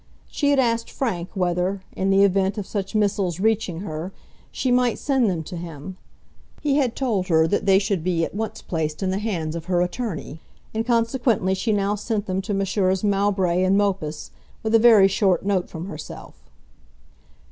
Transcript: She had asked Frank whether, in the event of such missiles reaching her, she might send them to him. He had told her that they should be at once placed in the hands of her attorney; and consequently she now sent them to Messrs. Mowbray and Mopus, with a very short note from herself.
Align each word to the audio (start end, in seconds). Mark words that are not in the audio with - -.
She 0.29 0.49
had 0.49 0.57
asked 0.57 0.89
Frank 0.89 1.29
whether, 1.35 1.83
in 1.95 2.09
the 2.09 2.23
event 2.23 2.57
of 2.57 2.65
such 2.65 2.95
missiles 2.95 3.39
reaching 3.39 3.81
her, 3.81 4.11
she 4.51 4.71
might 4.71 4.97
send 4.97 5.29
them 5.29 5.43
to 5.43 5.55
him. 5.55 5.95
He 6.59 6.77
had 6.77 6.95
told 6.95 7.27
her 7.27 7.45
that 7.47 7.67
they 7.67 7.77
should 7.77 8.03
be 8.03 8.25
at 8.25 8.33
once 8.33 8.63
placed 8.63 9.03
in 9.03 9.11
the 9.11 9.19
hands 9.19 9.55
of 9.55 9.65
her 9.65 9.79
attorney; 9.83 10.39
and 10.73 10.83
consequently 10.87 11.53
she 11.53 11.71
now 11.71 11.93
sent 11.93 12.25
them 12.25 12.41
to 12.41 12.53
Messrs. 12.55 13.03
Mowbray 13.03 13.61
and 13.63 13.77
Mopus, 13.77 14.31
with 14.63 14.73
a 14.73 14.79
very 14.79 15.07
short 15.07 15.45
note 15.45 15.69
from 15.69 15.85
herself. 15.85 16.33